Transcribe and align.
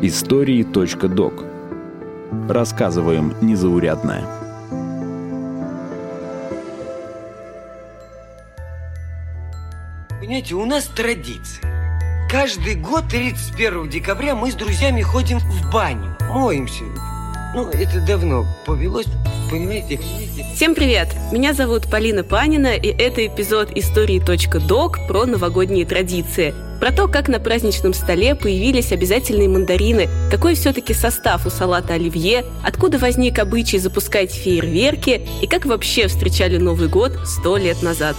Истории.док 0.00 1.44
Рассказываем 2.48 3.34
незаурядное. 3.40 4.24
Понимаете, 10.20 10.54
у 10.54 10.64
нас 10.66 10.84
традиция. 10.84 12.28
Каждый 12.30 12.76
год 12.76 13.08
31 13.08 13.90
декабря 13.90 14.36
мы 14.36 14.52
с 14.52 14.54
друзьями 14.54 15.02
ходим 15.02 15.40
в 15.40 15.72
баню, 15.72 16.16
моемся. 16.30 16.84
Ну, 17.56 17.68
это 17.68 18.00
давно 18.06 18.46
повелось, 18.66 19.06
понимаете? 19.48 20.00
Всем 20.54 20.74
привет! 20.74 21.08
Меня 21.32 21.52
зовут 21.52 21.90
Полина 21.90 22.22
Панина, 22.22 22.74
и 22.74 22.88
это 22.88 23.26
эпизод 23.26 23.70
истории.док 23.76 25.06
про 25.06 25.26
новогодние 25.26 25.86
традиции. 25.86 26.54
Про 26.80 26.92
то, 26.92 27.08
как 27.08 27.28
на 27.28 27.40
праздничном 27.40 27.92
столе 27.92 28.34
появились 28.34 28.92
обязательные 28.92 29.48
мандарины, 29.48 30.08
какой 30.30 30.54
все-таки 30.54 30.94
состав 30.94 31.44
у 31.46 31.50
салата 31.50 31.94
оливье, 31.94 32.44
откуда 32.64 32.98
возник 32.98 33.38
обычай 33.38 33.78
запускать 33.78 34.32
фейерверки 34.32 35.26
и 35.42 35.46
как 35.46 35.66
вообще 35.66 36.06
встречали 36.06 36.56
Новый 36.56 36.88
год 36.88 37.18
сто 37.24 37.56
лет 37.56 37.82
назад. 37.82 38.16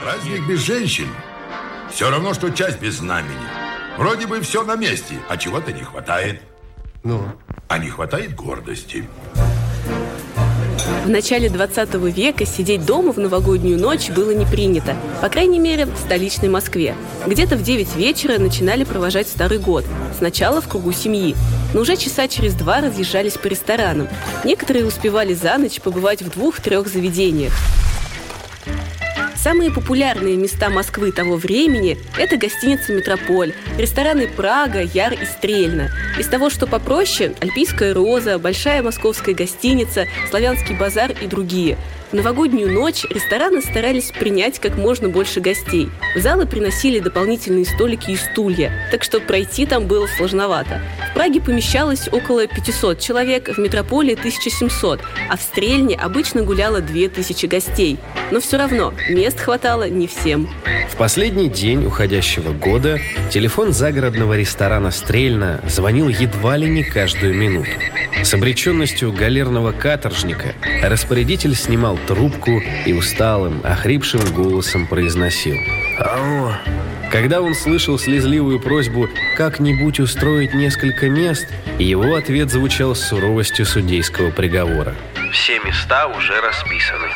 Праздник 0.00 0.48
без 0.48 0.60
женщин 0.60 1.08
все 1.90 2.10
равно, 2.10 2.34
что 2.34 2.50
часть 2.50 2.78
без 2.78 2.98
знамени. 2.98 3.65
Вроде 3.96 4.26
бы 4.26 4.40
все 4.40 4.62
на 4.62 4.76
месте, 4.76 5.14
а 5.28 5.36
чего-то 5.36 5.72
не 5.72 5.82
хватает. 5.82 6.42
Ну? 7.02 7.22
А 7.68 7.78
не 7.78 7.88
хватает 7.88 8.34
гордости. 8.34 9.08
В 11.04 11.08
начале 11.08 11.48
20 11.48 11.94
века 11.94 12.44
сидеть 12.44 12.84
дома 12.84 13.12
в 13.12 13.18
новогоднюю 13.18 13.78
ночь 13.78 14.10
было 14.10 14.32
не 14.32 14.44
принято. 14.44 14.96
По 15.22 15.28
крайней 15.28 15.58
мере, 15.58 15.86
в 15.86 15.96
столичной 15.96 16.48
Москве. 16.48 16.94
Где-то 17.26 17.56
в 17.56 17.62
9 17.62 17.96
вечера 17.96 18.38
начинали 18.38 18.84
провожать 18.84 19.28
Старый 19.28 19.58
год. 19.58 19.84
Сначала 20.18 20.60
в 20.60 20.68
кругу 20.68 20.92
семьи. 20.92 21.34
Но 21.72 21.80
уже 21.80 21.96
часа 21.96 22.28
через 22.28 22.54
два 22.54 22.80
разъезжались 22.80 23.34
по 23.34 23.46
ресторанам. 23.46 24.08
Некоторые 24.44 24.84
успевали 24.84 25.32
за 25.32 25.56
ночь 25.58 25.80
побывать 25.80 26.22
в 26.22 26.30
двух-трех 26.30 26.88
заведениях. 26.88 27.52
Самые 29.36 29.70
популярные 29.70 30.36
места 30.36 30.70
Москвы 30.70 31.12
того 31.12 31.36
времени– 31.36 31.98
это 32.18 32.36
гостиница 32.36 32.92
«Метрополь», 32.92 33.52
рестораны 33.78 34.26
«Прага», 34.26 34.80
«Яр» 34.80 35.12
и 35.12 35.24
«Стрельна». 35.24 35.90
Из 36.18 36.26
того, 36.26 36.50
что 36.50 36.66
попроще– 36.66 37.34
«Альпийская 37.40 37.94
роза», 37.94 38.38
«Большая 38.38 38.82
московская 38.82 39.34
гостиница», 39.34 40.06
«Славянский 40.30 40.76
базар» 40.76 41.12
и 41.20 41.26
другие– 41.26 41.78
новогоднюю 42.16 42.72
ночь 42.72 43.04
рестораны 43.04 43.60
старались 43.60 44.10
принять 44.10 44.58
как 44.58 44.76
можно 44.76 45.08
больше 45.08 45.40
гостей. 45.40 45.88
В 46.16 46.20
залы 46.20 46.46
приносили 46.46 46.98
дополнительные 46.98 47.66
столики 47.66 48.12
и 48.12 48.16
стулья, 48.16 48.72
так 48.90 49.04
что 49.04 49.20
пройти 49.20 49.66
там 49.66 49.86
было 49.86 50.06
сложновато. 50.06 50.80
В 51.10 51.14
Праге 51.14 51.40
помещалось 51.40 52.08
около 52.10 52.46
500 52.46 52.98
человек, 52.98 53.48
в 53.50 53.58
метрополии 53.58 54.14
1700, 54.14 55.00
а 55.28 55.36
в 55.36 55.42
Стрельне 55.42 55.94
обычно 55.94 56.42
гуляло 56.42 56.80
2000 56.80 57.46
гостей. 57.46 57.98
Но 58.30 58.40
все 58.40 58.56
равно 58.56 58.94
мест 59.08 59.38
хватало 59.38 59.88
не 59.88 60.06
всем. 60.06 60.48
В 60.90 60.96
последний 60.96 61.50
день 61.50 61.84
уходящего 61.84 62.52
года 62.52 62.98
телефон 63.30 63.72
загородного 63.72 64.36
ресторана 64.36 64.90
«Стрельна» 64.90 65.60
звонил 65.68 66.08
едва 66.08 66.56
ли 66.56 66.68
не 66.68 66.82
каждую 66.82 67.34
минуту. 67.34 67.70
С 68.22 68.32
обреченностью 68.34 69.12
галерного 69.12 69.72
каторжника 69.72 70.54
распорядитель 70.82 71.54
снимал 71.54 71.98
трубку 72.06 72.62
и 72.86 72.92
усталым, 72.92 73.60
охрипшим 73.64 74.20
голосом 74.32 74.86
произносил 74.86 75.56
«Алло». 75.98 76.52
Когда 77.10 77.40
он 77.40 77.54
слышал 77.54 77.98
слезливую 77.98 78.60
просьбу 78.60 79.08
как-нибудь 79.36 80.00
устроить 80.00 80.54
несколько 80.54 81.08
мест, 81.08 81.46
его 81.78 82.14
ответ 82.14 82.50
звучал 82.50 82.94
с 82.94 83.00
суровостью 83.00 83.64
судейского 83.64 84.30
приговора. 84.30 84.94
Все 85.32 85.58
места 85.60 86.08
уже 86.08 86.40
расписаны. 86.40 87.08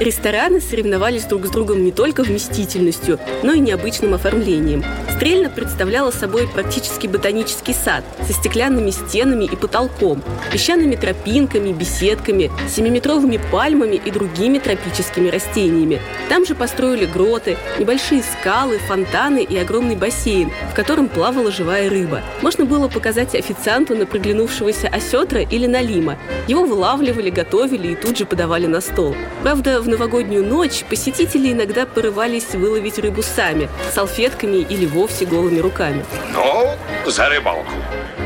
Рестораны 0.00 0.62
соревновались 0.62 1.24
друг 1.24 1.44
с 1.44 1.50
другом 1.50 1.84
не 1.84 1.92
только 1.92 2.22
вместительностью, 2.22 3.20
но 3.42 3.52
и 3.52 3.58
необычным 3.58 4.14
оформлением. 4.14 4.82
Стрельна 5.14 5.50
представляла 5.50 6.10
собой 6.10 6.48
практически 6.48 7.06
ботанический 7.06 7.74
сад 7.74 8.02
со 8.26 8.32
стеклянными 8.32 8.92
стенами 8.92 9.44
и 9.44 9.54
потолком, 9.56 10.22
песчаными 10.50 10.96
тропинками, 10.96 11.72
беседками, 11.72 12.50
семиметровыми 12.66 13.38
пальмами 13.52 13.96
и 13.96 14.10
другими 14.10 14.58
тропическими 14.58 15.28
растениями. 15.28 16.00
Там 16.30 16.46
же 16.46 16.54
построили 16.54 17.04
гроты, 17.04 17.58
небольшие 17.78 18.22
скалы, 18.22 18.78
фонтаны 18.78 19.42
и 19.42 19.58
огромный 19.58 19.96
бассейн, 19.96 20.50
в 20.72 20.74
котором 20.74 21.08
плавала 21.08 21.52
живая 21.52 21.90
рыба. 21.90 22.22
Можно 22.40 22.64
было 22.64 22.88
показать 22.88 23.34
официанту 23.34 23.94
на 23.94 24.06
приглянувшегося 24.06 24.88
осетра 24.88 25.42
или 25.42 25.66
налима. 25.66 26.16
Его 26.48 26.64
вылавливали, 26.64 27.28
готовили 27.28 27.88
и 27.88 27.96
тут 27.96 28.16
же 28.16 28.24
подавали 28.24 28.66
на 28.66 28.80
стол. 28.80 29.14
Правда, 29.42 29.82
в 29.82 29.89
новогоднюю 29.90 30.44
ночь 30.44 30.84
посетители 30.88 31.52
иногда 31.52 31.84
порывались 31.84 32.54
выловить 32.54 32.98
рыбу 32.98 33.22
сами, 33.22 33.68
салфетками 33.94 34.56
или 34.56 34.86
вовсе 34.86 35.26
голыми 35.26 35.58
руками. 35.58 36.04
Ну, 36.32 37.10
за 37.10 37.28
рыбалку. 37.28 37.72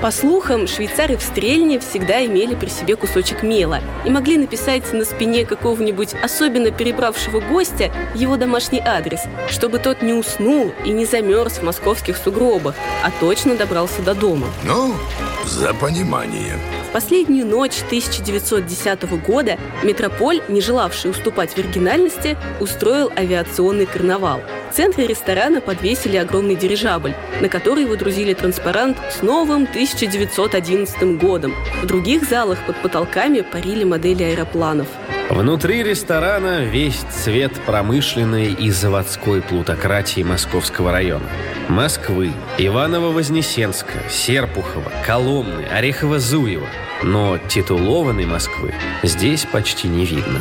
По 0.03 0.11
слухам, 0.11 0.67
швейцары 0.67 1.17
в 1.17 1.23
Стрельне 1.23 1.79
всегда 1.79 2.25
имели 2.27 2.55
при 2.55 2.69
себе 2.69 2.95
кусочек 2.95 3.43
мела 3.43 3.81
и 4.05 4.11
могли 4.11 4.37
написать 4.37 4.93
на 4.93 5.05
спине 5.05 5.47
какого-нибудь 5.47 6.15
особенно 6.23 6.71
перебравшего 6.71 7.41
гостя 7.41 7.91
его 8.15 8.37
домашний 8.37 8.83
адрес, 8.85 9.23
чтобы 9.49 9.79
тот 9.79 10.03
не 10.03 10.13
уснул 10.13 10.73
и 10.85 10.91
не 10.91 11.07
замерз 11.07 11.55
в 11.55 11.63
московских 11.63 12.19
сугробах, 12.19 12.75
а 13.03 13.11
точно 13.19 13.57
добрался 13.57 14.03
до 14.03 14.15
дома. 14.15 14.47
Ну, 14.65 14.95
за 15.47 15.73
понимание. 15.73 16.59
Последнюю 16.95 17.45
ночь 17.45 17.83
1910 17.89 19.21
года 19.27 19.59
Метрополь, 19.83 20.41
не 20.47 20.61
желавший 20.61 21.11
уступать 21.11 21.51
в 21.51 21.59
оригинальности, 21.59 22.37
устроил 22.61 23.11
авиационный 23.17 23.87
карнавал. 23.87 24.41
В 24.71 24.77
центре 24.77 25.09
ресторана 25.09 25.61
подвесили 25.61 26.17
огромный 26.17 26.55
дирижабль, 26.55 27.17
на 27.41 27.49
который 27.49 27.85
выдрузили 27.85 28.33
транспарант 28.33 28.97
с 29.11 29.23
новым 29.23 29.65
1911 29.65 31.19
годом. 31.19 31.53
В 31.83 31.87
других 31.87 32.23
залах 32.29 32.65
под 32.65 32.81
потолками 32.81 33.41
парили 33.41 33.83
модели 33.83 34.23
аэропланов. 34.23 34.87
Внутри 35.35 35.83
ресторана 35.83 36.63
весь 36.65 37.01
цвет 37.11 37.53
промышленной 37.67 38.53
и 38.53 38.71
заводской 38.71 39.43
плутократии 39.43 40.23
Московского 40.23 40.93
района. 40.93 41.29
Москвы, 41.69 42.31
Иваново-Вознесенска, 42.57 44.09
Серпухова, 44.09 44.93
Коломны, 45.05 45.67
Орехово-Зуева. 45.73 46.69
Но 47.03 47.39
титулованной 47.49 48.27
Москвы 48.27 48.75
здесь 49.03 49.45
почти 49.45 49.89
не 49.89 50.07
видно. 50.07 50.41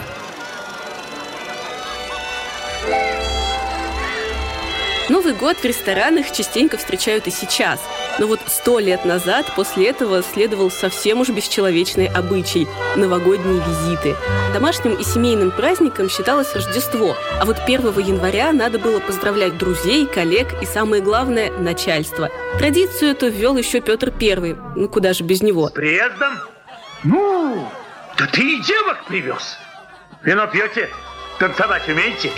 Новый 5.09 5.33
год 5.33 5.57
в 5.57 5.65
ресторанах 5.65 6.31
частенько 6.31 6.77
встречают 6.77 7.25
и 7.25 7.31
сейчас. 7.31 7.81
Но 8.19 8.28
вот 8.28 8.40
сто 8.47 8.79
лет 8.79 9.06
назад 9.06 9.51
после 9.56 9.90
этого 9.90 10.22
следовал 10.22 10.69
совсем 10.69 11.22
уж 11.22 11.29
бесчеловечный 11.29 12.07
обычай– 12.07 12.68
новогодние 12.96 13.62
визиты. 13.68 14.16
Домашним 14.53 14.94
и 14.94 15.03
семейным 15.03 15.51
праздником 15.51 16.09
считалось 16.09 16.53
Рождество, 16.53 17.16
а 17.40 17.46
вот 17.46 17.57
1 17.59 17.81
января 18.00 18.51
надо 18.51 18.78
было 18.78 19.00
поздравлять 19.00 19.57
друзей, 19.57 20.06
коллег 20.06 20.47
и, 20.62 20.66
самое 20.66 21.01
главное, 21.01 21.51
начальство. 21.51 22.29
Традицию 22.59 23.12
эту 23.12 23.29
ввел 23.29 23.57
еще 23.57 23.81
Петр 23.81 24.12
Первый. 24.12 24.57
Ну, 24.75 24.88
куда 24.88 25.13
же 25.13 25.24
без 25.24 25.41
него? 25.41 25.69
Приездом? 25.74 26.38
Ну, 27.03 27.68
да 28.18 28.28
ты 28.28 28.41
и 28.41 28.62
девок 28.62 29.06
привез. 29.06 29.57
Вино 30.21 30.48
пьете? 30.48 30.89
Танцевать 31.39 31.89
умеете? 31.89 32.31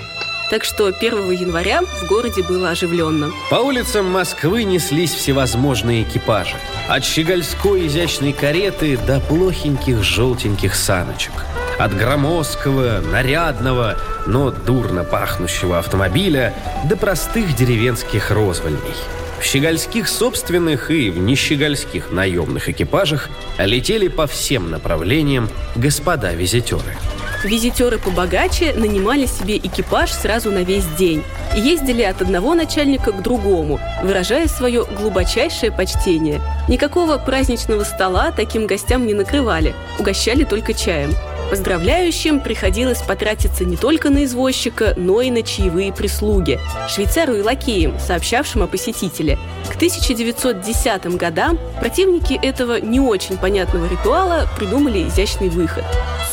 Так 0.50 0.64
что 0.64 0.86
1 0.88 1.32
января 1.32 1.82
в 1.82 2.08
городе 2.08 2.44
было 2.44 2.70
оживленно. 2.70 3.32
По 3.50 3.56
улицам 3.56 4.12
Москвы 4.12 4.64
неслись 4.64 5.14
всевозможные 5.14 6.04
экипажи. 6.04 6.56
От 6.88 7.04
щегольской 7.04 7.88
изящной 7.88 8.32
кареты 8.32 8.98
до 8.98 9.20
плохеньких 9.20 10.04
желтеньких 10.04 10.76
саночек. 10.76 11.34
От 11.80 11.96
громоздкого, 11.96 13.02
нарядного, 13.02 13.98
но 14.28 14.52
дурно 14.52 15.04
пахнущего 15.04 15.80
автомобиля 15.80 16.54
до 16.86 16.96
простых 16.96 17.56
деревенских 17.56 18.30
розвольней. 18.32 18.96
В 19.40 19.44
щегольских 19.44 20.08
собственных 20.08 20.92
и 20.92 21.10
в 21.10 21.18
нещегольских 21.18 22.12
наемных 22.12 22.70
экипажах 22.70 23.30
летели 23.58 24.08
по 24.08 24.28
всем 24.28 24.70
направлениям 24.72 25.50
господа-визитеры. 25.76 26.96
Визитеры 27.44 27.98
побогаче 28.00 28.74
нанимали 28.74 29.26
себе 29.26 29.58
экипаж 29.58 30.12
сразу 30.12 30.52
на 30.52 30.64
весь 30.64 30.86
день 30.98 31.24
и 31.56 31.60
ездили 31.60 32.02
от 32.02 32.22
одного 32.22 32.54
начальника 32.56 33.12
к 33.12 33.22
другому, 33.22 33.80
выражая 34.04 34.48
свое 34.48 34.86
глубочайшее 34.86 35.72
почтение. 35.72 36.42
Никакого 36.68 37.18
праздничного 37.18 37.84
стола 37.84 38.32
таким 38.32 38.68
гостям 38.68 39.06
не 39.06 39.14
накрывали, 39.14 39.76
угощали 40.00 40.44
только 40.44 40.74
чаем. 40.74 41.14
Поздравляющим 41.50 42.40
приходилось 42.40 43.02
потратиться 43.02 43.66
не 43.66 43.78
только 43.78 44.10
на 44.10 44.26
извозчика, 44.26 44.94
но 44.98 45.22
и 45.22 45.30
на 45.30 45.44
чаевые 45.44 45.94
прислуги, 45.94 46.60
швейцару 46.90 47.36
и 47.36 47.42
лакеям, 47.42 48.00
сообщавшим 48.00 48.64
о 48.64 48.68
посетителе. 48.68 49.38
К 49.70 49.76
1910 49.76 51.18
годам 51.18 51.60
противники 51.80 52.34
этого 52.42 52.80
не 52.80 53.00
очень 53.00 53.38
понятного 53.38 53.88
ритуала 53.88 54.48
придумали 54.58 55.08
изящный 55.08 55.50
выход. 55.50 55.84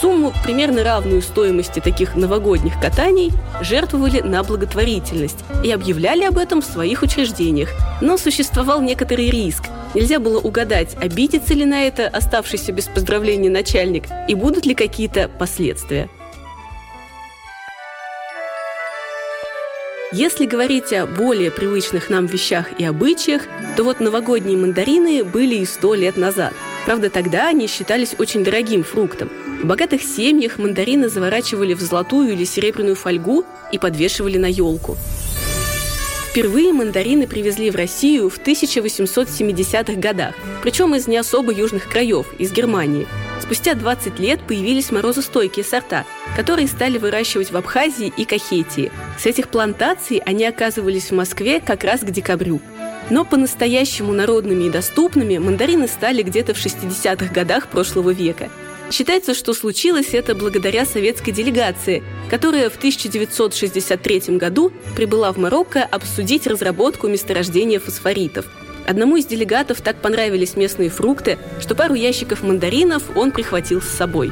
Сумму, 0.00 0.32
примерно 0.42 0.82
равную 0.82 1.22
стоимости 1.22 1.78
таких 1.78 2.16
новогодних 2.16 2.80
катаний, 2.80 3.30
жертвовали 3.60 4.20
на 4.20 4.42
благотворительность 4.42 5.38
и 5.62 5.70
объявляли 5.70 6.24
об 6.24 6.38
этом 6.38 6.60
в 6.60 6.64
своих 6.64 7.02
учреждениях. 7.02 7.68
Но 8.00 8.18
существовал 8.18 8.80
некоторый 8.80 9.30
риск. 9.30 9.64
Нельзя 9.94 10.18
было 10.18 10.40
угадать, 10.40 10.96
обидится 11.00 11.52
ли 11.52 11.64
на 11.66 11.82
это 11.82 12.08
оставшийся 12.08 12.72
без 12.72 12.86
поздравления 12.86 13.50
начальник 13.50 14.04
и 14.26 14.34
будут 14.34 14.64
ли 14.64 14.74
какие-то 14.74 15.28
последствия. 15.28 16.08
Если 20.14 20.44
говорить 20.44 20.92
о 20.92 21.06
более 21.06 21.50
привычных 21.50 22.10
нам 22.10 22.26
вещах 22.26 22.78
и 22.78 22.84
обычаях, 22.84 23.42
то 23.76 23.84
вот 23.84 24.00
новогодние 24.00 24.58
мандарины 24.58 25.24
были 25.24 25.56
и 25.56 25.64
сто 25.64 25.94
лет 25.94 26.18
назад. 26.18 26.52
Правда, 26.84 27.08
тогда 27.08 27.48
они 27.48 27.66
считались 27.66 28.14
очень 28.18 28.44
дорогим 28.44 28.84
фруктом. 28.84 29.30
В 29.62 29.66
богатых 29.66 30.02
семьях 30.02 30.58
мандарины 30.58 31.08
заворачивали 31.08 31.72
в 31.72 31.80
золотую 31.80 32.32
или 32.32 32.44
серебряную 32.44 32.96
фольгу 32.96 33.44
и 33.70 33.78
подвешивали 33.78 34.36
на 34.36 34.46
елку. 34.46 34.96
Впервые 36.32 36.72
мандарины 36.72 37.26
привезли 37.26 37.70
в 37.70 37.76
Россию 37.76 38.30
в 38.30 38.38
1870-х 38.38 40.00
годах, 40.00 40.34
причем 40.62 40.94
из 40.94 41.06
не 41.06 41.18
особо 41.18 41.52
южных 41.52 41.90
краев, 41.90 42.24
из 42.38 42.52
Германии. 42.52 43.06
Спустя 43.42 43.74
20 43.74 44.18
лет 44.18 44.40
появились 44.40 44.90
морозостойкие 44.90 45.62
сорта, 45.62 46.06
которые 46.34 46.68
стали 46.68 46.96
выращивать 46.96 47.52
в 47.52 47.56
Абхазии 47.58 48.10
и 48.16 48.24
Кахетии. 48.24 48.90
С 49.18 49.26
этих 49.26 49.48
плантаций 49.48 50.22
они 50.24 50.46
оказывались 50.46 51.10
в 51.10 51.14
Москве 51.14 51.60
как 51.60 51.84
раз 51.84 52.00
к 52.00 52.10
декабрю. 52.10 52.62
Но 53.10 53.26
по-настоящему 53.26 54.14
народными 54.14 54.64
и 54.64 54.70
доступными 54.70 55.36
мандарины 55.36 55.86
стали 55.86 56.22
где-то 56.22 56.54
в 56.54 56.56
60-х 56.56 57.26
годах 57.26 57.68
прошлого 57.68 58.08
века– 58.08 58.48
Считается, 58.92 59.32
что 59.32 59.54
случилось 59.54 60.12
это 60.12 60.34
благодаря 60.34 60.84
советской 60.84 61.32
делегации, 61.32 62.02
которая 62.28 62.68
в 62.68 62.76
1963 62.76 64.36
году 64.36 64.70
прибыла 64.94 65.32
в 65.32 65.38
Марокко 65.38 65.82
обсудить 65.82 66.46
разработку 66.46 67.08
месторождения 67.08 67.80
фосфоритов. 67.80 68.44
Одному 68.86 69.16
из 69.16 69.24
делегатов 69.24 69.80
так 69.80 70.02
понравились 70.02 70.56
местные 70.56 70.90
фрукты, 70.90 71.38
что 71.58 71.74
пару 71.74 71.94
ящиков 71.94 72.42
мандаринов 72.42 73.16
он 73.16 73.30
прихватил 73.30 73.80
с 73.80 73.88
собой. 73.88 74.30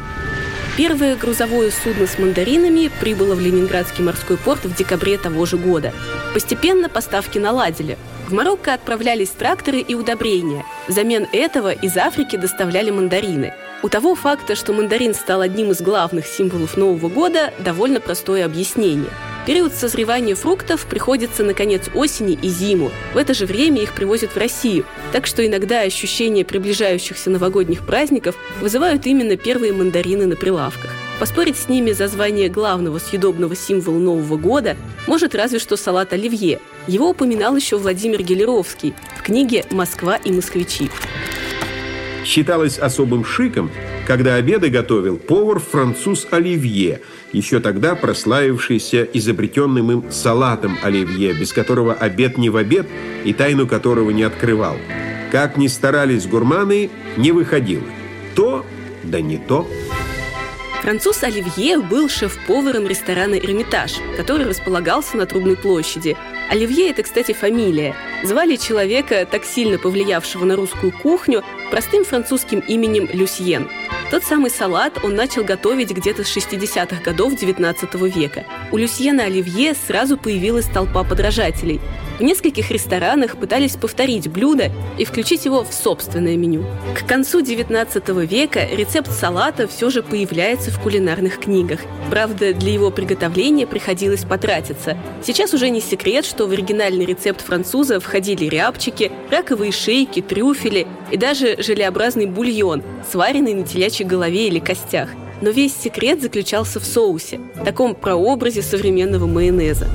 Первое 0.76 1.16
грузовое 1.16 1.70
судно 1.70 2.06
с 2.06 2.18
мандаринами 2.18 2.90
прибыло 3.00 3.34
в 3.34 3.40
Ленинградский 3.40 4.04
морской 4.04 4.36
порт 4.36 4.64
в 4.64 4.76
декабре 4.76 5.16
того 5.16 5.46
же 5.46 5.56
года. 5.56 5.94
Постепенно 6.34 6.90
поставки 6.90 7.38
наладили. 7.38 7.96
В 8.28 8.34
Марокко 8.34 8.74
отправлялись 8.74 9.30
тракторы 9.30 9.80
и 9.80 9.94
удобрения. 9.94 10.66
Взамен 10.86 11.26
этого 11.32 11.72
из 11.72 11.96
Африки 11.96 12.36
доставляли 12.36 12.90
мандарины– 12.90 13.54
у 13.82 13.88
того 13.88 14.14
факта, 14.14 14.54
что 14.54 14.72
мандарин 14.72 15.14
стал 15.14 15.40
одним 15.40 15.70
из 15.70 15.80
главных 15.80 16.26
символов 16.26 16.76
Нового 16.76 17.08
года, 17.08 17.52
довольно 17.58 18.00
простое 18.00 18.44
объяснение. 18.44 19.10
Период 19.46 19.72
созревания 19.72 20.34
фруктов 20.34 20.84
приходится 20.84 21.42
на 21.42 21.54
конец 21.54 21.88
осени 21.94 22.38
и 22.40 22.48
зиму. 22.48 22.90
В 23.14 23.16
это 23.16 23.32
же 23.32 23.46
время 23.46 23.82
их 23.82 23.94
привозят 23.94 24.32
в 24.32 24.36
Россию, 24.36 24.84
так 25.12 25.26
что 25.26 25.44
иногда 25.46 25.80
ощущение 25.80 26.44
приближающихся 26.44 27.30
новогодних 27.30 27.86
праздников 27.86 28.36
вызывают 28.60 29.06
именно 29.06 29.36
первые 29.36 29.72
мандарины 29.72 30.26
на 30.26 30.36
прилавках. 30.36 30.90
Поспорить 31.18 31.56
с 31.56 31.68
ними 31.68 31.92
за 31.92 32.08
звание 32.08 32.48
главного 32.48 32.98
съедобного 32.98 33.56
символа 33.56 33.98
Нового 33.98 34.36
года 34.36 34.76
может 35.06 35.34
разве 35.34 35.58
что 35.58 35.76
салат 35.76 36.12
оливье. 36.12 36.60
Его 36.86 37.10
упоминал 37.10 37.56
еще 37.56 37.76
Владимир 37.76 38.22
Гелеровский 38.22 38.94
в 39.18 39.22
книге 39.22 39.64
«Москва 39.70 40.16
и 40.16 40.32
москвичи». 40.32 40.90
Считалось 42.24 42.78
особым 42.78 43.24
шиком, 43.24 43.70
когда 44.06 44.34
обеды 44.34 44.68
готовил 44.68 45.16
повар-француз 45.16 46.26
Оливье, 46.30 47.00
еще 47.32 47.60
тогда 47.60 47.94
прославившийся 47.94 49.08
изобретенным 49.12 49.90
им 49.90 50.04
салатом 50.10 50.78
Оливье, 50.82 51.32
без 51.32 51.52
которого 51.52 51.94
обед 51.94 52.36
не 52.38 52.50
в 52.50 52.56
обед 52.56 52.86
и 53.24 53.32
тайну 53.32 53.66
которого 53.66 54.10
не 54.10 54.22
открывал. 54.22 54.76
Как 55.32 55.56
ни 55.56 55.68
старались 55.68 56.26
гурманы, 56.26 56.90
не 57.16 57.32
выходило. 57.32 57.84
То, 58.34 58.66
да 59.02 59.20
не 59.20 59.38
то. 59.38 59.66
Француз 60.82 61.22
Оливье 61.22 61.78
был 61.78 62.08
шеф-поваром 62.08 62.86
ресторана 62.86 63.34
«Эрмитаж», 63.34 63.96
который 64.16 64.46
располагался 64.46 65.18
на 65.18 65.26
Трубной 65.26 65.56
площади. 65.56 66.16
Оливье– 66.48 66.88
это, 66.90 67.02
кстати, 67.02 67.32
фамилия. 67.32 67.94
Звали 68.24 68.56
человека, 68.56 69.28
так 69.30 69.44
сильно 69.44 69.78
повлиявшего 69.78 70.46
на 70.46 70.56
русскую 70.56 70.90
кухню, 70.90 71.44
простым 71.70 72.04
французским 72.04 72.60
именем 72.60 73.08
Люсьен. 73.12 73.68
Тот 74.10 74.24
самый 74.24 74.50
салат 74.50 75.04
он 75.04 75.14
начал 75.14 75.44
готовить 75.44 75.92
где-то 75.92 76.24
с 76.24 76.36
60-х 76.36 77.02
годов 77.02 77.34
XIX 77.34 78.08
века. 78.10 78.44
У 78.72 78.76
Люсьена 78.76 79.24
Оливье 79.24 79.74
сразу 79.74 80.16
появилась 80.16 80.66
толпа 80.66 81.04
подражателей. 81.04 81.80
В 82.20 82.22
нескольких 82.22 82.70
ресторанах 82.70 83.38
пытались 83.38 83.76
повторить 83.76 84.28
блюдо 84.28 84.70
и 84.98 85.06
включить 85.06 85.46
его 85.46 85.64
в 85.64 85.72
собственное 85.72 86.36
меню. 86.36 86.66
К 86.94 87.08
концу 87.08 87.40
XIX 87.40 88.26
века 88.26 88.66
рецепт 88.70 89.10
салата 89.10 89.66
все 89.66 89.88
же 89.88 90.02
появляется 90.02 90.70
в 90.70 90.78
кулинарных 90.82 91.40
книгах. 91.40 91.80
Правда, 92.10 92.52
для 92.52 92.74
его 92.74 92.90
приготовления 92.90 93.66
приходилось 93.66 94.24
потратиться. 94.24 94.98
Сейчас 95.24 95.54
уже 95.54 95.70
не 95.70 95.80
секрет, 95.80 96.26
что 96.26 96.46
в 96.46 96.50
оригинальный 96.50 97.06
рецепт 97.06 97.40
француза 97.40 98.00
входили 98.00 98.44
рябчики, 98.44 99.10
раковые 99.30 99.72
шейки, 99.72 100.20
трюфели 100.20 100.86
и 101.10 101.16
даже 101.16 101.62
желеобразный 101.62 102.26
бульон, 102.26 102.82
сваренный 103.10 103.54
на 103.54 103.62
телячьей 103.66 104.06
голове 104.06 104.48
или 104.48 104.58
костях. 104.58 105.08
Но 105.40 105.48
весь 105.48 105.74
секрет 105.74 106.20
заключался 106.20 106.80
в 106.80 106.84
соусе, 106.84 107.40
таком 107.64 107.94
прообразе 107.94 108.60
современного 108.60 109.26
майонеза. 109.26 109.88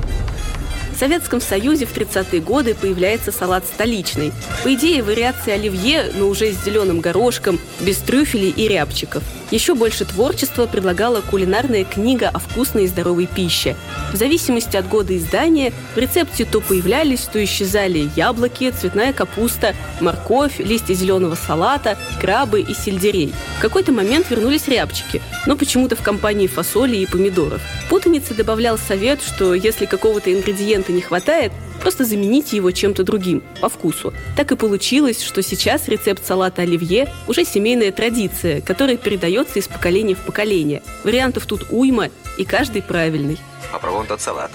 В 0.96 0.98
Советском 0.98 1.42
Союзе 1.42 1.84
в 1.84 1.94
30-е 1.94 2.40
годы 2.40 2.74
появляется 2.74 3.30
салат 3.30 3.66
столичный. 3.66 4.32
По 4.64 4.72
идее, 4.72 5.02
вариация 5.02 5.56
оливье, 5.56 6.10
но 6.16 6.26
уже 6.26 6.52
с 6.52 6.64
зеленым 6.64 7.02
горошком, 7.02 7.60
без 7.80 7.98
трюфелей 7.98 8.48
и 8.48 8.66
рябчиков. 8.66 9.22
Еще 9.50 9.74
больше 9.74 10.04
творчества 10.04 10.66
предлагала 10.66 11.20
кулинарная 11.20 11.84
книга 11.84 12.28
о 12.28 12.40
вкусной 12.40 12.84
и 12.84 12.88
здоровой 12.88 13.26
пище. 13.26 13.76
В 14.12 14.16
зависимости 14.16 14.76
от 14.76 14.88
года 14.88 15.16
издания 15.16 15.72
в 15.94 15.98
рецепте 15.98 16.44
то 16.44 16.60
появлялись, 16.60 17.20
то 17.20 17.42
исчезали 17.42 18.10
яблоки, 18.16 18.72
цветная 18.72 19.12
капуста, 19.12 19.74
морковь, 20.00 20.58
листья 20.58 20.94
зеленого 20.94 21.36
салата, 21.36 21.96
крабы 22.20 22.60
и 22.60 22.74
сельдерей. 22.74 23.32
В 23.58 23.60
какой-то 23.60 23.92
момент 23.92 24.30
вернулись 24.30 24.66
рябчики, 24.66 25.22
но 25.46 25.56
почему-то 25.56 25.94
в 25.94 26.02
компании 26.02 26.48
фасоли 26.48 26.96
и 26.96 27.06
помидоров. 27.06 27.60
Путаница 27.88 28.34
добавлял 28.34 28.78
совет, 28.78 29.22
что 29.22 29.54
если 29.54 29.86
какого-то 29.86 30.32
ингредиента 30.32 30.90
не 30.90 31.02
хватает, 31.02 31.52
просто 31.80 32.04
замените 32.04 32.56
его 32.56 32.70
чем-то 32.70 33.04
другим, 33.04 33.42
по 33.60 33.68
вкусу. 33.68 34.12
Так 34.36 34.52
и 34.52 34.56
получилось, 34.56 35.22
что 35.22 35.42
сейчас 35.42 35.88
рецепт 35.88 36.24
салата 36.24 36.62
оливье 36.62 37.12
уже 37.26 37.44
семейная 37.44 37.92
традиция, 37.92 38.60
которая 38.60 38.96
передается 38.96 39.58
из 39.58 39.68
поколения 39.68 40.14
в 40.14 40.24
поколение. 40.24 40.82
Вариантов 41.04 41.46
тут 41.46 41.66
уйма, 41.70 42.08
и 42.38 42.44
каждый 42.44 42.82
правильный. 42.82 43.38
Попробуем 43.72 44.06
тот 44.06 44.20
салат. 44.20 44.50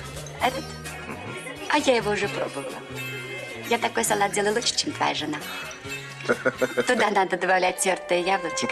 Этот? 0.45 0.63
А 1.69 1.77
я 1.77 1.95
его 1.95 2.11
уже 2.11 2.27
пробовала. 2.27 2.77
Я 3.69 3.77
такой 3.77 4.03
салат 4.03 4.33
делаю 4.33 4.55
лучше, 4.55 4.75
чем 4.75 4.91
твоя 4.91 5.15
жена. 5.15 5.37
Туда 6.87 7.09
надо 7.09 7.37
добавлять 7.37 7.79
тертое 7.79 8.19
яблочко. 8.19 8.67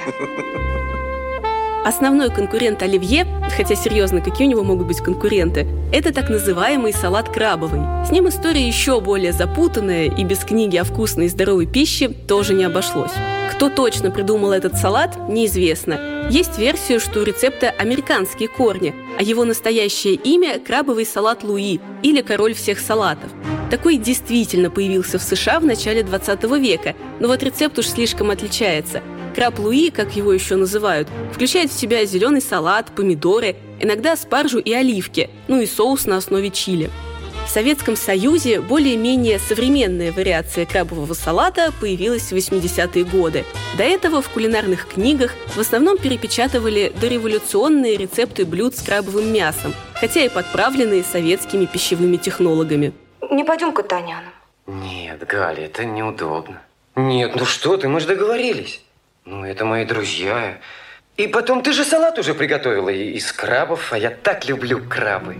Основной 1.85 2.29
конкурент 2.29 2.83
оливье, 2.83 3.25
хотя 3.55 3.73
серьезно, 3.73 4.19
какие 4.19 4.47
у 4.47 4.49
него 4.49 4.63
могут 4.63 4.87
быть 4.87 4.99
конкуренты, 4.99 5.65
это 5.93 6.13
так 6.13 6.29
называемый 6.29 6.93
салат 6.93 7.29
крабовый. 7.29 7.79
С 8.05 8.11
ним 8.11 8.27
история 8.27 8.67
еще 8.67 8.99
более 8.99 9.31
запутанная, 9.31 10.05
и 10.05 10.23
без 10.25 10.39
книги 10.39 10.75
о 10.75 10.83
вкусной 10.83 11.27
и 11.27 11.29
здоровой 11.29 11.67
пище 11.67 12.09
тоже 12.09 12.53
не 12.53 12.65
обошлось. 12.65 13.13
Кто 13.51 13.69
точно 13.69 14.11
придумал 14.11 14.51
этот 14.51 14.75
салат, 14.75 15.29
неизвестно. 15.29 16.27
Есть 16.29 16.59
версия, 16.59 16.99
что 16.99 17.21
у 17.21 17.23
рецепта 17.23 17.69
американские 17.69 18.49
корни, 18.49 18.93
а 19.17 19.23
его 19.23 19.45
настоящее 19.45 20.15
имя– 20.15 20.59
крабовый 20.65 21.05
салат 21.05 21.43
Луи 21.43 21.79
или 22.03 22.21
король 22.21 22.53
всех 22.53 22.79
салатов. 22.79 23.31
Такой 23.71 23.97
действительно 23.97 24.69
появился 24.69 25.17
в 25.17 25.23
США 25.23 25.59
в 25.61 25.65
начале 25.65 26.03
20 26.03 26.43
века, 26.59 26.95
но 27.19 27.29
вот 27.29 27.41
рецепт 27.41 27.79
уж 27.79 27.87
слишком 27.87 28.31
отличается– 28.31 29.01
Краб 29.39 29.57
Луи, 29.57 29.89
как 29.89 30.17
его 30.17 30.33
еще 30.33 30.57
называют, 30.57 31.07
включает 31.31 31.71
в 31.71 31.79
себя 31.79 32.03
зеленый 32.03 32.41
салат, 32.41 32.87
помидоры, 32.93 33.55
иногда 33.79 34.17
спаржу 34.17 34.59
и 34.59 34.73
оливки, 34.73 35.29
ну 35.47 35.61
и 35.61 35.65
соус 35.65 36.07
на 36.07 36.17
основе 36.17 36.49
чили. 36.49 36.89
В 37.45 37.49
Советском 37.49 37.95
Союзе 37.95 38.59
более-менее 38.59 39.39
современная 39.39 40.11
вариация 40.11 40.65
крабового 40.65 41.13
салата 41.13 41.71
появилась 41.79 42.33
в 42.33 42.35
80-е 42.35 43.05
годы. 43.05 43.45
До 43.77 43.83
этого 43.83 44.21
в 44.21 44.27
кулинарных 44.27 44.89
книгах 44.89 45.33
в 45.55 45.59
основном 45.61 45.97
перепечатывали 45.97 46.91
дореволюционные 46.99 47.95
рецепты 47.95 48.43
блюд 48.43 48.75
с 48.75 48.81
крабовым 48.81 49.31
мясом, 49.31 49.73
хотя 49.93 50.19
и 50.19 50.27
подправленные 50.27 51.01
советскими 51.01 51.65
пищевыми 51.65 52.17
технологами. 52.17 52.91
Не 53.31 53.45
пойдем 53.45 53.71
к 53.71 53.83
Таняну. 53.83 54.27
Нет, 54.67 55.25
Галя, 55.25 55.67
это 55.67 55.85
неудобно. 55.85 56.61
Нет, 56.97 57.37
ну 57.37 57.45
что 57.45 57.77
ты, 57.77 57.87
мы 57.87 58.01
же 58.01 58.07
договорились. 58.07 58.81
Ну, 59.25 59.45
это 59.45 59.65
мои 59.65 59.85
друзья. 59.85 60.59
И 61.17 61.27
потом, 61.27 61.61
ты 61.61 61.73
же 61.73 61.83
салат 61.83 62.17
уже 62.17 62.33
приготовила 62.33 62.89
из 62.89 63.31
крабов, 63.31 63.91
а 63.91 63.97
я 63.97 64.09
так 64.09 64.47
люблю 64.47 64.81
крабы. 64.87 65.35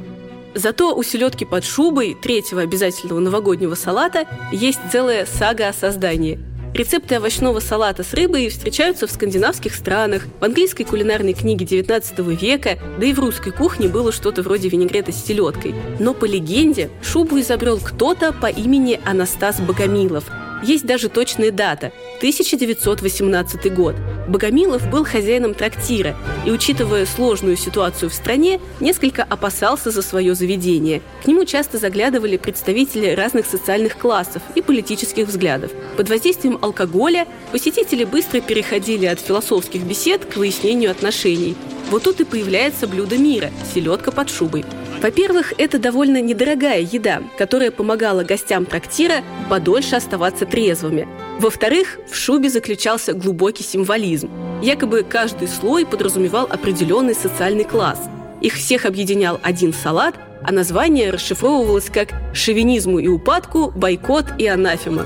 Зато 0.53 0.95
у 0.95 1.03
селедки 1.03 1.45
под 1.45 1.63
шубой, 1.63 2.15
третьего 2.15 2.61
обязательного 2.61 3.19
новогоднего 3.19 3.75
салата, 3.75 4.27
есть 4.51 4.79
целая 4.91 5.25
сага 5.25 5.69
о 5.69 5.73
создании. 5.73 6.39
Рецепты 6.73 7.17
овощного 7.17 7.59
салата 7.61 8.03
с 8.03 8.13
рыбой 8.13 8.49
встречаются 8.49 9.07
в 9.07 9.11
скандинавских 9.11 9.73
странах, 9.73 10.27
в 10.39 10.43
английской 10.43 10.83
кулинарной 10.83 11.33
книге 11.33 11.65
XIX 11.65 12.35
века, 12.35 12.77
да 12.99 13.05
и 13.05 13.13
в 13.13 13.19
русской 13.19 13.51
кухне 13.51 13.87
было 13.87 14.11
что-то 14.11 14.41
вроде 14.43 14.69
винегрета 14.69 15.11
с 15.11 15.25
селедкой. 15.25 15.73
Но 15.99 16.13
по 16.13 16.25
легенде 16.25 16.89
шубу 17.01 17.39
изобрел 17.39 17.79
кто-то 17.79 18.33
по 18.33 18.47
имени 18.47 18.99
Анастас 19.05 19.59
Богомилов– 19.61 20.25
есть 20.61 20.85
даже 20.85 21.09
точная 21.09 21.51
дата– 21.51 21.91
1918 22.19 23.73
год. 23.73 23.95
Богомилов 24.27 24.89
был 24.89 25.05
хозяином 25.05 25.53
трактира 25.53 26.17
и, 26.45 26.51
учитывая 26.51 27.05
сложную 27.05 27.55
ситуацию 27.55 28.09
в 28.09 28.13
стране, 28.13 28.59
несколько 28.81 29.23
опасался 29.23 29.89
за 29.89 30.01
свое 30.01 30.35
заведение. 30.35 31.01
К 31.23 31.27
нему 31.27 31.45
часто 31.45 31.77
заглядывали 31.77 32.35
представители 32.35 33.11
разных 33.11 33.45
социальных 33.45 33.97
классов 33.97 34.41
и 34.53 34.61
политических 34.61 35.27
взглядов. 35.27 35.71
Под 35.95 36.09
воздействием 36.09 36.59
алкоголя 36.61 37.25
посетители 37.53 38.03
быстро 38.03 38.41
переходили 38.41 39.05
от 39.05 39.21
философских 39.21 39.83
бесед 39.83 40.25
к 40.25 40.35
выяснению 40.35 40.91
отношений. 40.91 41.55
Вот 41.89 42.03
тут 42.03 42.19
и 42.19 42.25
появляется 42.25 42.85
блюдо 42.85 43.17
мира– 43.17 43.49
селедка 43.73 44.11
под 44.11 44.29
шубой– 44.29 44.65
во-первых, 45.01 45.53
это 45.57 45.79
довольно 45.79 46.21
недорогая 46.21 46.81
еда, 46.81 47.21
которая 47.37 47.71
помогала 47.71 48.23
гостям 48.23 48.65
трактира 48.65 49.23
подольше 49.49 49.95
оставаться 49.95 50.45
трезвыми. 50.45 51.07
Во-вторых, 51.39 51.99
в 52.09 52.15
шубе 52.15 52.49
заключался 52.49 53.13
глубокий 53.13 53.63
символизм. 53.63 54.29
Якобы 54.61 55.03
каждый 55.03 55.47
слой 55.47 55.85
подразумевал 55.85 56.47
определенный 56.49 57.15
социальный 57.15 57.63
класс. 57.63 57.99
Их 58.41 58.53
всех 58.53 58.85
объединял 58.85 59.39
один 59.41 59.73
салат, 59.73 60.15
а 60.43 60.51
название 60.51 61.11
расшифровывалось 61.11 61.89
как 61.89 62.09
«шовинизму 62.33 62.99
и 62.99 63.07
упадку, 63.07 63.71
бойкот 63.71 64.25
и 64.37 64.47
анафема». 64.47 65.05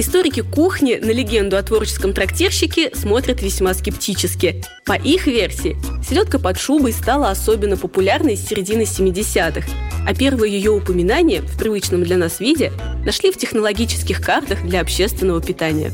Историки 0.00 0.40
кухни 0.40 0.94
на 0.94 1.10
легенду 1.10 1.58
о 1.58 1.62
творческом 1.62 2.14
трактирщике 2.14 2.90
смотрят 2.94 3.42
весьма 3.42 3.74
скептически. 3.74 4.64
По 4.86 4.94
их 4.94 5.26
версии, 5.26 5.76
селедка 6.02 6.38
под 6.38 6.58
шубой 6.58 6.94
стала 6.94 7.28
особенно 7.28 7.76
популярной 7.76 8.38
с 8.38 8.48
середины 8.48 8.84
70-х, 8.84 9.68
а 10.08 10.14
первые 10.14 10.54
ее 10.54 10.70
упоминания 10.70 11.42
в 11.42 11.58
привычном 11.58 12.02
для 12.02 12.16
нас 12.16 12.40
виде 12.40 12.72
нашли 13.04 13.30
в 13.30 13.36
технологических 13.36 14.22
картах 14.22 14.62
для 14.62 14.80
общественного 14.80 15.42
питания. 15.42 15.92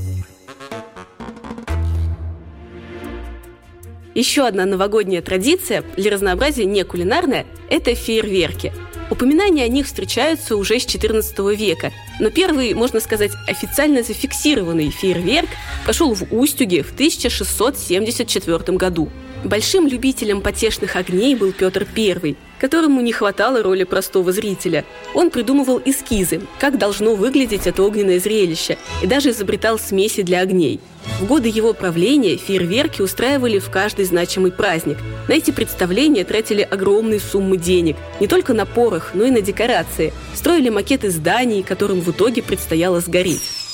Еще 4.15 4.47
одна 4.47 4.67
новогодняя 4.67 5.21
традиция, 5.21 5.83
для 5.97 6.13
разнообразия 6.13 6.65
не 6.65 6.85
кулинарная, 6.85 7.45
это 7.69 7.97
фейерверки– 7.97 8.73
Упоминания 9.09 9.65
о 9.65 9.69
них 9.69 9.87
встречаются 9.87 10.57
уже 10.57 10.81
с 10.81 10.87
XIV 10.87 11.55
века, 11.55 11.93
но 12.19 12.31
первый, 12.31 12.75
можно 12.75 12.99
сказать, 12.99 13.33
официально 13.47 14.03
зафиксированный 14.03 14.91
фейерверк 14.91 15.49
пошел 15.87 16.13
в 16.13 16.25
Устюге 16.33 16.83
в 16.83 16.93
1674 16.93 18.77
году. 18.77 19.09
Большим 19.45 19.87
любителем 19.87 20.41
потешных 20.41 20.97
огней 20.97 21.37
был 21.37 21.53
Петр 21.53 21.87
I, 21.97 22.37
которому 22.59 23.01
не 23.01 23.13
хватало 23.13 23.63
роли 23.63 23.85
простого 23.85 24.33
зрителя. 24.33 24.85
Он 25.15 25.31
придумывал 25.31 25.81
эскизы, 25.85 26.41
как 26.59 26.79
должно 26.79 27.15
выглядеть 27.15 27.67
это 27.67 27.83
огненное 27.83 28.19
зрелище, 28.19 28.79
и 29.03 29.07
даже 29.07 29.31
изобретал 29.31 29.79
смеси 29.79 30.23
для 30.23 30.41
огней. 30.41 30.81
В 31.21 31.27
годы 31.27 31.49
его 31.49 31.73
правления 31.73 32.37
фейерверки 32.37 33.01
устраивали 33.01 33.59
в 33.59 33.71
каждый 33.71 34.05
значимый 34.05 34.53
праздник. 34.53 34.99
На 35.29 35.35
эти 35.35 35.51
представления 35.51 36.25
тратили 36.25 36.63
огромные 36.63 37.21
суммы 37.21 37.57
денег, 37.57 37.97
не 38.21 38.27
только 38.27 38.55
на 38.55 38.67
порох, 38.67 39.11
но 39.15 39.25
и 39.25 39.31
на 39.31 39.41
декорации. 39.41 40.13
Строили 40.35 40.69
макеты 40.69 41.11
зданий, 41.11 41.63
которым 41.63 42.01
в 42.01 42.11
итоге 42.11 42.43
предстояло 42.43 43.01
сгореть. 43.01 43.66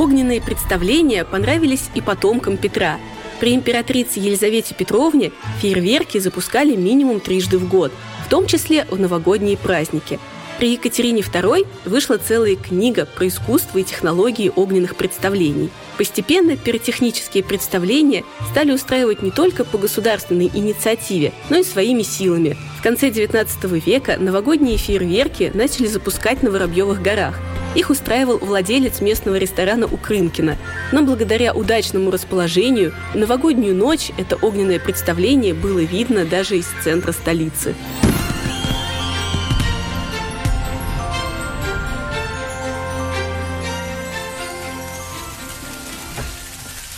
Огненные 0.00 0.40
представления 0.40 1.26
понравились 1.26 1.90
и 1.94 2.00
потомкам 2.00 2.56
Петра. 2.56 2.98
При 3.38 3.54
императрице 3.54 4.18
Елизавете 4.18 4.74
Петровне 4.74 5.30
фейерверки 5.60 6.16
запускали 6.16 6.74
минимум 6.74 7.20
трижды 7.20 7.58
в 7.58 7.68
год, 7.68 7.92
в 8.24 8.30
том 8.30 8.46
числе 8.46 8.86
в 8.90 8.98
новогодние 8.98 9.58
праздники. 9.58 10.18
При 10.58 10.72
Екатерине 10.72 11.20
II 11.20 11.66
вышла 11.84 12.16
целая 12.16 12.56
книга 12.56 13.04
про 13.04 13.28
искусство 13.28 13.76
и 13.76 13.82
технологии 13.82 14.50
огненных 14.56 14.96
представлений. 14.96 15.68
Постепенно 15.98 16.56
пиротехнические 16.56 17.44
представления 17.44 18.24
стали 18.52 18.72
устраивать 18.72 19.20
не 19.20 19.30
только 19.30 19.66
по 19.66 19.76
государственной 19.76 20.50
инициативе, 20.54 21.34
но 21.50 21.58
и 21.58 21.62
своими 21.62 22.04
силами. 22.04 22.56
В 22.78 22.82
конце 22.82 23.10
XIX 23.10 23.46
века 23.84 24.16
новогодние 24.18 24.78
фейерверки 24.78 25.50
начали 25.52 25.88
запускать 25.88 26.42
на 26.42 26.50
Воробьевых 26.50 27.02
горах– 27.02 27.38
их 27.74 27.90
устраивал 27.90 28.38
владелец 28.38 29.00
местного 29.00 29.36
ресторана 29.36 29.86
у 29.86 29.96
Крымкина. 29.96 30.56
Но 30.92 31.02
благодаря 31.02 31.54
удачному 31.54 32.10
расположению, 32.10 32.94
в 33.12 33.16
новогоднюю 33.16 33.74
ночь 33.74 34.10
это 34.18 34.36
огненное 34.36 34.78
представление 34.78 35.54
было 35.54 35.80
видно 35.80 36.24
даже 36.24 36.58
из 36.58 36.66
центра 36.82 37.12
столицы. 37.12 37.74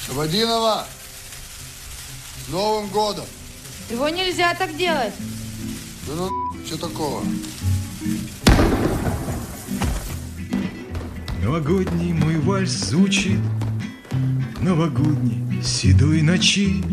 Шабадинова, 0.07 0.87
с 2.47 2.52
Новым 2.52 2.88
годом! 2.88 3.25
Его 3.91 4.09
нельзя 4.09 4.55
так 4.55 4.76
делать. 4.76 5.12
Да 6.07 6.14
ну, 6.14 6.29
что 6.67 6.79
такого? 6.79 7.23
Новогодний 11.43 12.13
мой 12.13 12.37
вальс 12.37 12.71
звучит 12.71 13.41
Новогодней 14.61 15.61
седой 15.61 16.23
ночи 16.23 16.85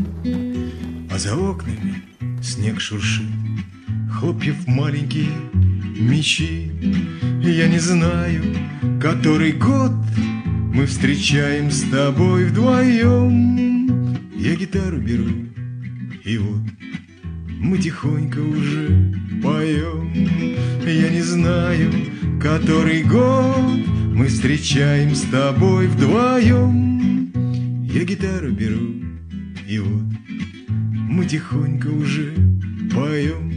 А 1.12 1.20
за 1.20 1.36
окнами 1.36 2.01
снег 2.41 2.82
шуршит 2.82 3.27
Хлопьев 4.12 4.65
маленькие 4.65 5.29
мечи. 6.00 6.72
Я 7.44 7.68
не 7.68 7.77
знаю, 7.77 8.41
который 9.00 9.51
год 9.51 9.91
Мы 10.74 10.88
встречаем 10.88 11.70
с 11.70 11.84
тобой 11.84 12.46
вдвоем. 12.46 14.18
Я 14.36 14.56
гитару 14.56 14.98
беру, 14.98 15.29
и 16.25 16.38
вот 16.39 16.62
Мы 17.50 17.77
тихонько 17.77 18.39
уже 18.39 19.13
поем. 19.44 20.12
Я 20.86 21.10
не 21.10 21.22
знаю, 21.22 21.91
который 22.41 23.03
год 23.03 23.88
мы 24.19 24.27
встречаем 24.27 25.15
с 25.15 25.21
тобой 25.21 25.88
вдвоем 25.88 27.31
Я 27.85 28.03
гитару 28.03 28.51
беру, 28.51 28.93
и 29.65 29.79
вот 29.79 30.03
Мы 31.09 31.25
тихонько 31.25 31.88
уже 31.88 32.33
поем 32.93 33.49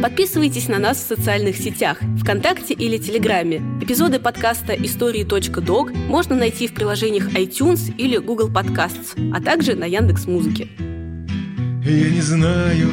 Подписывайтесь 0.00 0.68
на 0.68 0.78
нас 0.78 0.98
в 0.98 1.08
социальных 1.08 1.56
сетях, 1.56 1.98
ВКонтакте 2.20 2.72
или 2.72 2.98
Телеграме. 2.98 3.62
Эпизоды 3.80 4.20
подкаста 4.20 4.72
«Истории.док» 4.74 5.92
можно 5.92 6.36
найти 6.36 6.68
в 6.68 6.72
приложениях 6.72 7.34
iTunes 7.34 7.92
или 7.96 8.18
Google 8.18 8.48
Podcasts, 8.48 9.18
а 9.34 9.40
также 9.40 9.74
на 9.74 9.86
Яндекс 9.86 10.26
Музыке. 10.28 10.68
Я 10.78 12.10
не 12.10 12.20
знаю, 12.20 12.90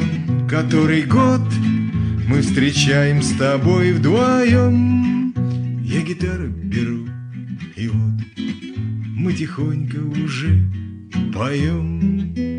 который 0.50 1.02
год 1.02 1.42
мы 2.26 2.42
встречаем 2.42 3.22
с 3.22 3.32
тобой 3.32 3.92
вдвоем. 3.92 5.32
Я 5.82 6.02
гитару 6.02 6.48
беру, 6.48 7.06
и 7.76 7.88
вот 7.88 8.22
Мы 9.16 9.32
тихонько 9.32 9.96
уже 9.96 10.68
поем 11.32 12.55